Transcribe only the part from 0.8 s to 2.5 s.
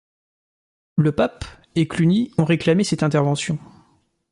Le pape et Cluny ont